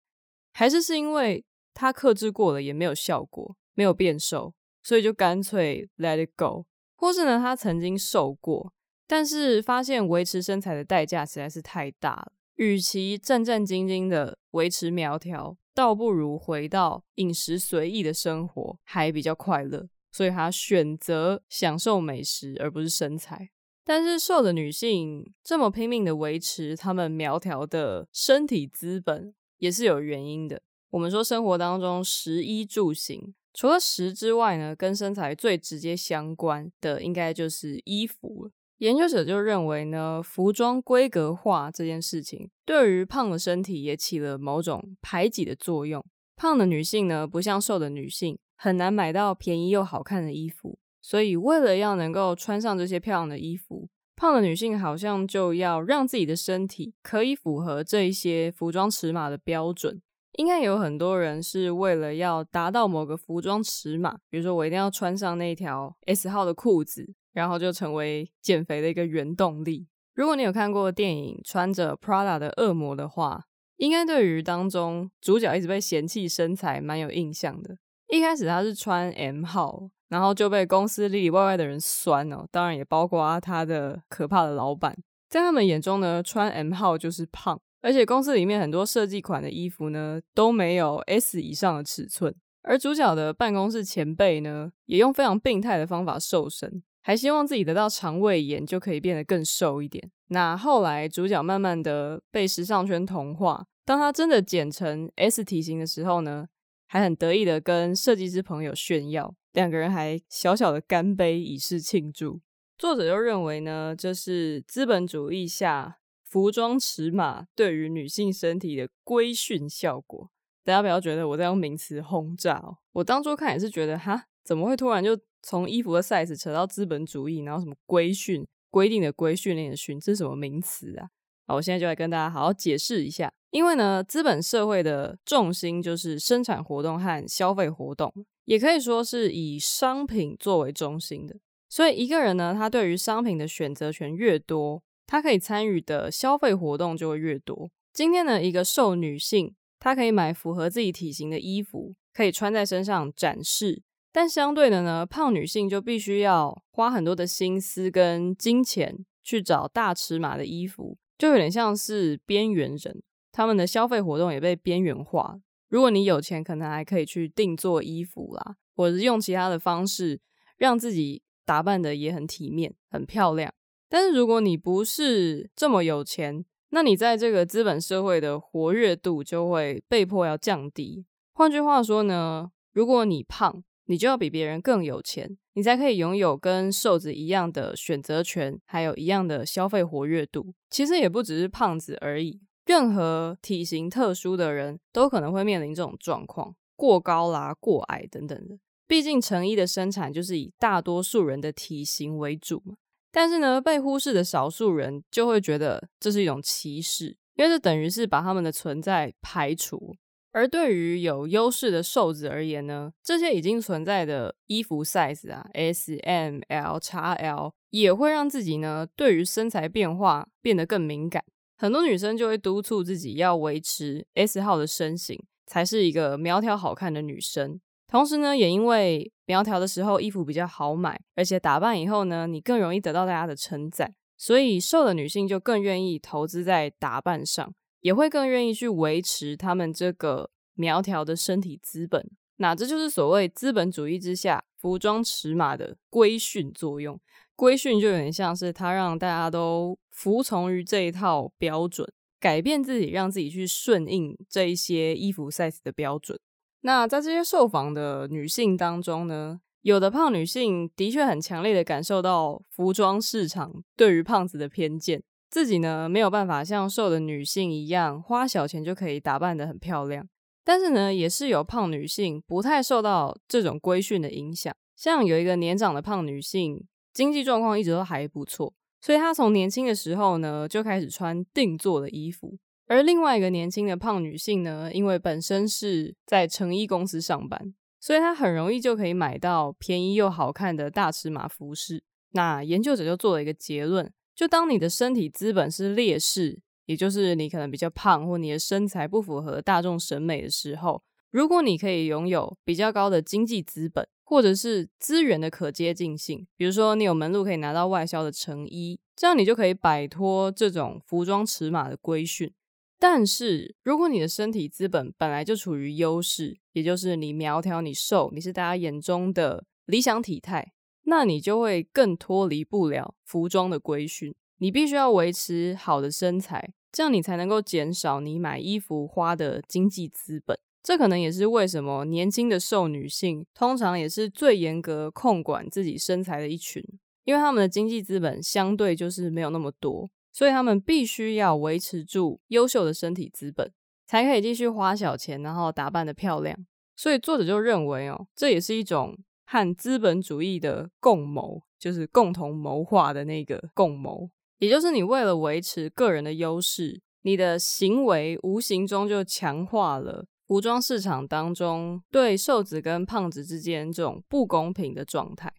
[0.52, 1.42] 还是是因为
[1.72, 6.66] 他克制过了也没有效果，没有变瘦，所以就干脆 let it go，
[6.96, 8.72] 或是呢，他曾经瘦过。
[9.06, 19.88] 但是发现维持身材的代价实在是太大了，与其战战兢兢的维持苗条，倒不如回到饮食随意的生活，还比较快乐。
[20.10, 23.50] 所以他选择享受美食而不是身材。
[23.84, 30.62] 但是瘦的女性这么拼命的维持她们苗条的身体资本，也是有原因的。
[30.90, 38.50] 我们说生活当中食衣住行，除了食之外呢，跟身材最直接相关的，应该就是衣服了。
[38.82, 46.04] 研究者就认为呢，服装规格化这件事情对于胖的身体也起了某种排挤的作用。
[46.34, 60.02] 胖的女性呢，不像瘦的女性，很难买到便宜又好看的衣服，所以为了要能够穿上这些漂亮的衣服，胖的女性好像就要让自己的身体可以符合这一些服装尺码的标准。
[60.38, 67.14] 应该有很多人是为了要达到某个服装尺码，比如说我一定要穿上那条 S 号的裤子。
[67.32, 69.86] 然后就成为减肥的一个原动力。
[70.14, 73.44] 如果你有看过电影《穿着 Prada 的恶魔》的话，
[73.76, 77.76] 应该对于当中主角一直被嫌弃身材蛮有印象的。
[78.08, 84.94] 一开始他是穿 M 号，然后就被公司里里外外的人酸哦，当然也包括他的可怕的老板。
[85.30, 92.34] 在他们眼中呢，穿 M 号就是胖，而且公司里面很多设计款的衣服呢都没有 S 以上的尺寸。
[92.60, 96.82] 而主角的办公室前辈呢，也用非常病态的方法瘦身。
[97.02, 100.10] 还希望自己得到肠胃炎就可以变得更瘦一点。
[100.28, 106.48] 那后来主角慢慢的被时尚圈同化，当他真的减成 S 体型的时候呢，
[106.86, 112.40] 还很得意的跟设计师朋友炫耀，两个人还小小的干杯以示庆祝。
[112.78, 120.30] 作者就认为呢，这是资本主义下服装尺码对于女性身体的规训效果。
[120.64, 125.18] 大家不要觉得我在用名词轰炸哦，我当初看也是觉得哈，怎么会突然就。
[125.42, 131.08] 从衣服的 size 扯到资本主义，然后什么规训规定的规训练的训，这是什么名词啊？
[131.46, 133.32] 好，我现在就来跟大家好好解释一下。
[133.50, 138.10] 因为呢，资本社会的重心就是生产活动和消费活动，
[138.46, 141.36] 也可以说是以商品作为中心的。
[141.68, 147.70] 所以一个人呢，他对于商品的选择权越多，他可以参与的消费活动就会越多。
[147.92, 153.82] 今天呢，一个瘦女性，她可以买符合自己体型的衣服，可以穿在身上展示。
[154.12, 165.40] 但相对的呢，胖女性就必须要花很多的心思跟金钱去找大尺码的衣服，就有点像是边缘人，他们的消费活动也被边缘化。
[165.70, 170.20] 如果你有钱，可能还可以去定做衣服啦，或者是用其他的方式
[170.58, 173.50] 让自己打扮得也很体面、很漂亮。
[173.88, 181.06] 但是如果你不是这么有钱，那你在这个资本社会的活跃度就会被迫要降低。
[181.32, 190.54] 换句话说呢，如果你胖，你就要比别人更有钱，你才可以拥有跟瘦子一样的选择权，还有一样的消费活跃度。
[190.70, 198.56] 其实也不只是胖子而已，任何体型特殊的人都可能会面临这种状况：过高啦、过矮等等的。
[198.88, 202.76] 毕竟成衣的生产就是以大多数人的体型为主嘛。
[203.10, 209.94] 但是呢，被忽视的少数人就会觉得这是一种歧视，因为这等于是把他们的存在排除。
[210.32, 221.22] 而对于有优势的瘦子而言呢，这些已经存在的衣服 size 啊，S、M、L、XL 也会让自己呢对于身材变化变得更敏感。
[221.56, 227.60] 很多女生就会督促自己要维持 S 号的身形，才是一个苗条好看的女生。
[227.86, 237.52] 同时呢，也因为苗条的时候衣服比较好买，而且打扮以后呢，你更容易得到大家的称赞，所以瘦的女性就更愿意投资在打扮上。
[237.82, 246.98] 也会更愿意去维持他们这个苗条的身体资本，那这就是所谓资本主义之下服装尺码的规训作用。
[247.34, 256.18] 规训就有点像是他让大家都服从于这一套标准，改变自己，让自己去顺应这一些衣服 size 的标准。
[256.60, 265.02] 那在这些受访的女性当中呢，有的胖女性的确很强烈的感受到服装市场对于胖子的偏见。
[265.32, 270.06] 自己呢，没有办法像瘦的女性一样花小钱就可以打扮得很漂亮，
[270.44, 276.62] 但是呢，也是有胖女性不太受到这种规训的影响，像有一个年长的胖女性，
[276.92, 278.52] 经济状况一直都还不错，
[278.82, 282.36] 所以她从年轻的时候呢就开始穿定做的衣服。
[282.66, 291.82] 而另外一个年轻的胖女性呢，因为本身是在成衣公司上班，所以她很容易就可以买到便宜又好看的大尺码服饰。
[292.10, 312.32] 那研究者就做了一个结论，就当你的身体资本是劣势，也就是你可能比较胖，或你的身材不符合大众审美的时候，如果你可以拥有比较高的经济资本，或者是资源的可接近性，比如说你有门路可以拿到外销的成衣，这样你就可以摆脱这种服装尺码的规训。
[312.78, 320.52] 但是如果你的身体资本本来就处于优势，也就是你苗条、你瘦，你是大家眼中的理想体态。
[320.84, 330.38] 那你就会更脱离不了服装的规训，你必须要维持好的身材，这样你才能够减少你买衣服花的经济资本。
[330.62, 336.62] 这可能也是为什么年轻的瘦女性通常也是最严格控管自己身材的一群，
[337.04, 343.52] 因为她们的经济资本相对就是没有那么多，所以她们必须要维持住优秀的身体资本，
[343.86, 346.46] 才可以继续花小钱，然后打扮得漂亮。
[346.76, 348.96] 所以作者就认为哦，这也是一种。
[349.32, 354.10] 和资本主义的共谋，就是共同谋划的那个共谋，
[354.40, 365.32] 也就是你为了维持个人的优势，你的行为无形中就强化了服装市场当中对瘦子跟胖子之间这种不公平的状态。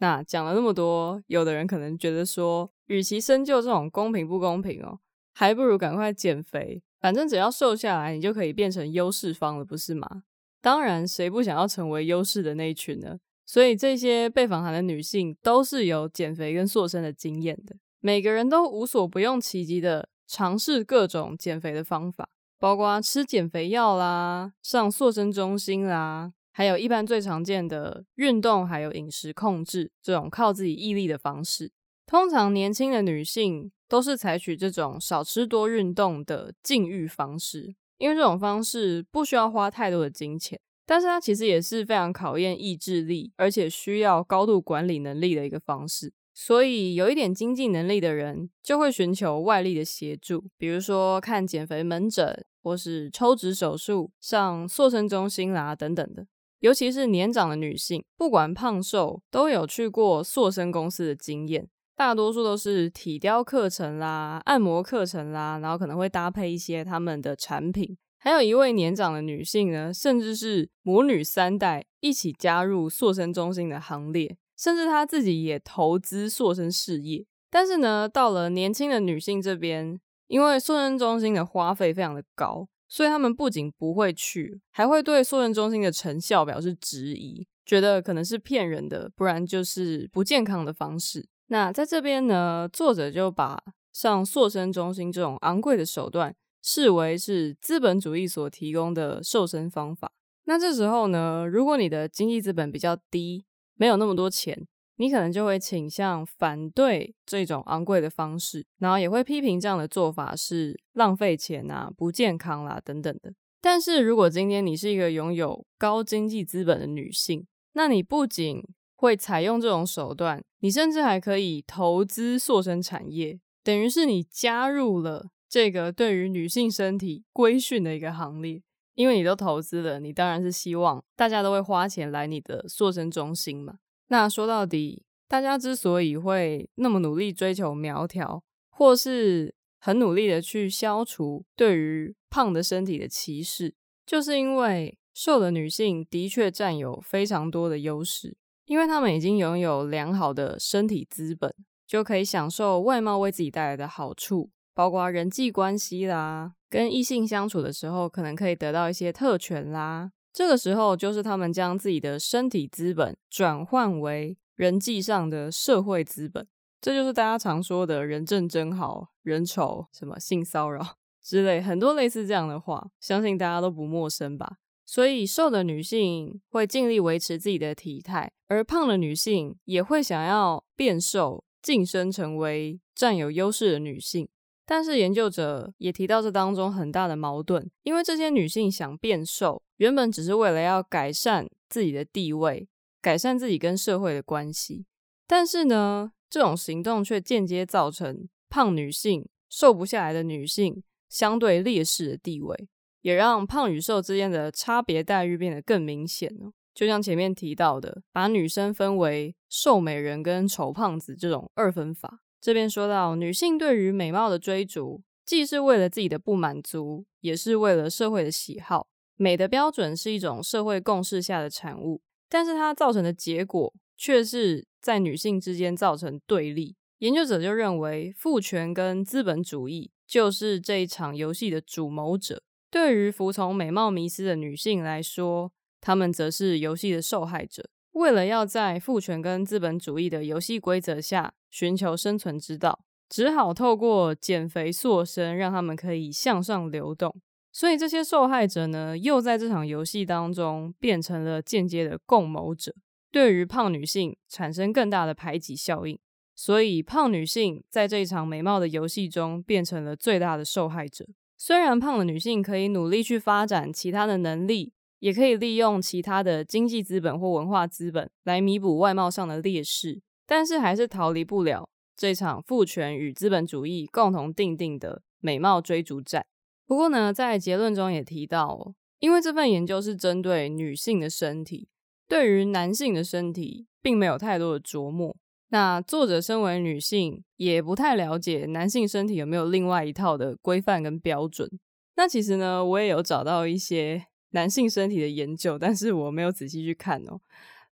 [0.00, 4.98] 那讲了那么多，有的人可能觉得说，与其深究这种公平不公平哦，
[5.32, 10.24] 还不如赶快减肥，反正只要瘦下来，你就可以变成优势方了，不是吗？
[10.60, 13.18] 当然，谁不想要成为优势的那一群呢？
[13.50, 22.28] 所以这些被访谈的女性都是有减肥跟塑身的经验的，每个人都无所不用其极的尝试各种减肥的方法，
[22.60, 31.72] 包括吃减肥药啦、上塑身中心啦，还有一般最常见的运动还有饮食控制这种靠自己毅力的方式。
[32.06, 40.60] 通常年轻的女性都是采取这种少吃多运动的禁欲方式，因为这种方式不需要花太多的金钱。
[40.90, 46.12] 但是它其实也是非常考验意志力，而且需要高度管理能力的一个方式。
[46.34, 56.26] 所以有一点经济能力的人就会寻求外力的协助，比如说看减肥门诊，或是抽脂手术、上塑身中心啦等等的。
[56.58, 67.96] 尤其是年长的女性，不管胖瘦，都有去过塑身公司的经验，大多数都是体雕课程啦、按摩课程啦，然后可能会搭配一些他们的产品。
[68.22, 77.24] 还有一位年长的女性呢，甚至是母女三代一起加入塑身中心的行列，甚至她自己也投资塑身事业。
[77.50, 79.98] 但是呢，到了年轻的女性这边，
[80.28, 91.26] 因为塑身中心的花费非常的高，所以他们不仅不会去，还会对塑身中心的成效表示质疑，觉得可能是骗人的，不然就是不健康的方式。
[91.46, 93.58] 那在这边呢，作者就把
[93.92, 96.32] 像塑身中心这种昂贵的手段，
[96.62, 100.12] 视为是资本主义所提供的瘦身方法。
[100.44, 103.44] 那这时候呢，如果你的经济资本比较低，
[103.76, 113.32] 没有那么多钱，你可能就会倾向反对这种昂贵的方式，然后也会批评这样的做法是浪费钱啊、不健康啦等等的。
[113.60, 118.62] 但是如果今天你是一个拥有高经济资本的女性，那你不仅
[118.96, 125.28] 会采用这种手段，你甚至还可以投资塑身产业，等于是你加入了。
[125.50, 128.62] 这个对于女性身体规训的一个行列，
[128.94, 133.78] 因为你都投资了，你当然是希望大家都会花钱来你的塑身中心嘛。
[134.06, 138.40] 那说到底，大家之所以会那么努力追求苗条，
[138.70, 143.74] 或是很努力的去消除对于胖的身体的歧视，
[144.06, 148.36] 就是因为瘦的女性的确占有非常多的优势，
[148.66, 151.52] 因为她们已经拥有良好的身体资本，
[151.88, 154.50] 就可以享受外貌为自己带来的好处。
[154.80, 160.10] 包括人际关系啦，跟异性相处的时候，可能可以得到一些特权啦。
[160.32, 166.48] 这个时候，就是他们将自己的身体资本转换为人际上的社会资本。
[166.80, 174.56] 这就是大家常说的“人正真好，人丑什么性骚扰 ”之类很多类似这样的话，相信大家都不陌生吧。
[174.86, 184.26] 所以，瘦的女性会尽力维持自己的体态，而胖的女性也会想要变瘦，晋升成为占有优势的女性。
[184.70, 192.68] 但是研究者也提到这当中很大的矛盾，因为这些女性想变瘦，原本只是为了要改善自己的地位，
[193.02, 194.86] 改善自己跟社会的关系。
[195.26, 202.68] 但是呢，这种行动却间接造成胖女性、瘦不下来的女性相对劣势的地位，
[203.00, 206.52] 也让胖与瘦之间的差别待遇变得更明显了。
[206.72, 212.20] 就像前面提到的，把女生分为瘦美人跟丑胖子这种二分法。
[212.40, 218.88] 这边说到，女性对于美貌的追逐，既是为了自己的不满足，也是为了社会的喜好。
[219.16, 226.76] 美的标准是一种社会共识下的产物，但是它造成的结果却是在女性之间造成对立。
[227.00, 232.42] 研究者就认为，父权跟资本主义就是这一场游戏的主谋者。
[232.70, 237.68] 对于服从美貌迷思的女性来说，她们则是游戏的受害者。
[237.92, 247.20] 为了要在父权跟资本主义的游戏规则下寻求生存之道，只好透过减肥塑身，让他们可以向上流动。
[247.52, 252.72] 所以这些受害者呢，又在这场游戏当中变成了间接的共谋者，
[253.10, 255.98] 对于胖女性产生更大的排挤效应。
[256.36, 261.04] 所以胖女性在这一场美貌的游戏中变成了最大的受害者。
[261.36, 276.24] 虽然胖的女性可以努力去发展其他的能力，也可以利用其他的经济资本或文化资本来弥补外貌上的劣势，但是还是逃离不了这场父权与资本主义共同定定的美貌追逐战。
[276.66, 281.68] 不过呢，在结论中也提到，因为这份研究是针对女性的身体，
[282.06, 285.16] 对于男性的身体并没有太多的琢磨。
[285.48, 291.50] 那作者身为女性，也不太了解男性身体有没有另外一套的规范跟标准。
[291.96, 297.20] 那其实呢，我也有找到一些男性身体的研究，但是我没有仔细去看哦。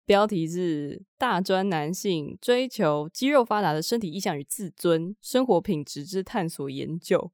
[0.05, 7.31] 标题是“大专男性追求肌肉发达的身体意向与自尊，生活品质之探索研究”。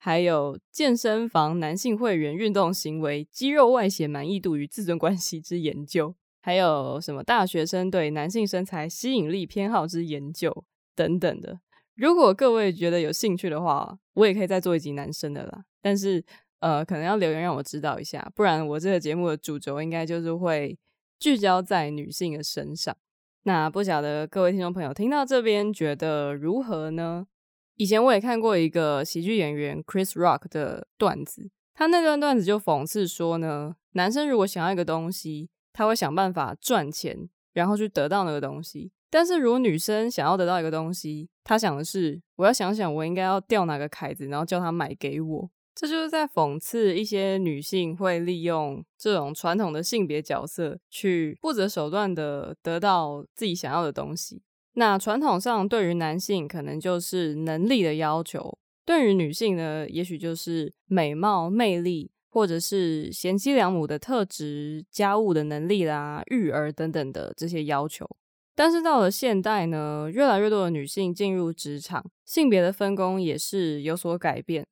[0.00, 10.64] 还有健身房男性会员运动行为、肌肉外显满意度与自尊关系之研究，还有什么大学生对男性身材吸引力偏好之研究
[10.94, 11.60] 等等的。
[11.96, 15.64] 如果各位觉得有兴趣的话，我也可以再做一集男生的啦。
[15.82, 16.24] 但是
[16.60, 20.78] 呃，可能要留言让我知道一下，不然我这个节目的主轴应该就是会
[21.18, 22.96] 聚焦在女性的身上。
[23.44, 27.26] 那不晓得各位听众朋友听到这边觉得如何呢？
[27.76, 45.50] 以前我也看过一个喜剧演员 Chris Rock 的段子，他那段段子就讽刺说呢，男生如果想要一个东西，他会想办法赚钱，然后去得到那个东西；但是如果女生想要得到一个东西，她想的是，我要想想我应该要钓哪个凯子，然后叫他买给我。
[45.80, 54.42] 这就是在讽刺一些女性会利用这种传统的性别角色，去不择手段的得到自己想要的东西。
[54.72, 68.04] 那传统上对于男性可能就是能力的要求，对于女性呢，也许就是美貌、魅力，或者是贤妻良母的特质、家务的能力啦、育儿等等的这些要求。
[68.56, 74.66] 但是到了现代呢，越来越多的女性进入职场，性别的分工也是有所改变。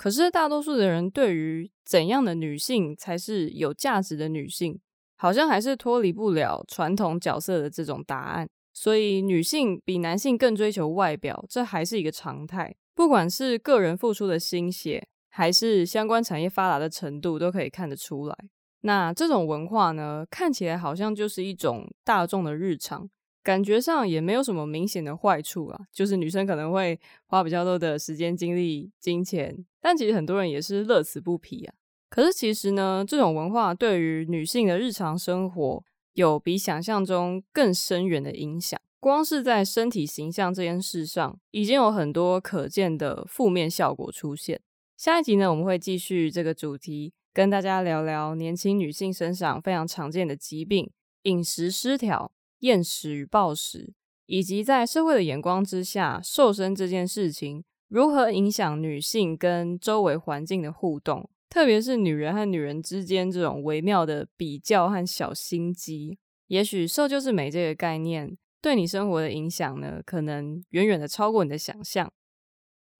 [0.00, 4.80] 可是大多数的人对于怎样的女性才是有价值的女性，
[5.18, 8.48] 好像还是脱离不了传统角色的这种答案。
[8.72, 12.74] 所以，女性比男性更追求外表，这还是一个常态。
[12.94, 18.34] 不管是个人付出的心血，还是相关产业发达的程度，都可以看得出来。
[18.80, 23.06] 那这种文化呢，看起来好像就是一种大众的日常，
[23.42, 25.78] 感觉上也没有什么明显的坏处啊。
[25.92, 31.74] 就是女生可能会花比较多的时间、精力、金钱，但其实很多人也是乐此不疲啊。
[32.08, 38.80] 可是其实呢，这种文化对于女性的日常生活，有比想象中更深远的影响。
[38.98, 44.60] 光是在身体形象这件事上，已经有很多可见的负面效果出现。
[44.96, 50.90] 下一集呢，我们会继续这个主题，跟大家聊聊年轻女性身上非常常见的疾病——
[51.24, 53.94] 饮食失调、厌食与暴食，
[54.26, 61.28] 以及在社会的眼光之下，瘦身这件事情如何影响女性跟周围环境的互动。
[61.48, 66.16] 特别是女人和女人之间这种微妙的比较和小心机，
[66.46, 72.08] 也许瘦就是美这个概念对你生活的影响呢，可能远远的超过你的想象。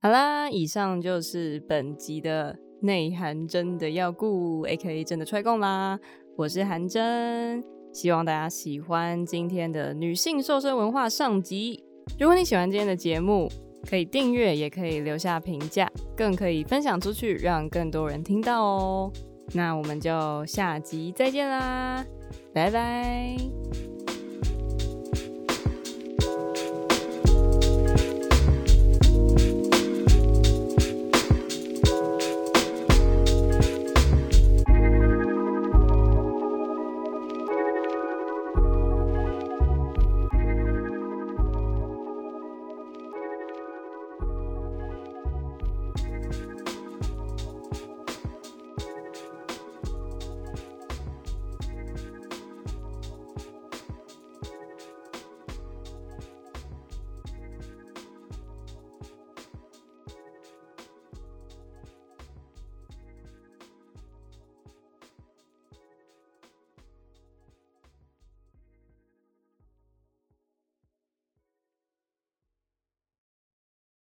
[0.02, 6.00] 好啦，以上就是本集的内涵真的要顾，AKA 真的踹共啦。
[6.36, 7.62] 我是韩真，
[7.92, 11.84] 希望大家喜欢今天的女性瘦身文化上集。
[12.18, 13.48] 如果你喜欢今天的节目，
[13.88, 19.12] 可以订阅，也可以留下评价，更可以分享出去，让更多人听到哦。
[19.52, 22.04] 那我们就下集再见啦，
[22.52, 23.36] 拜拜。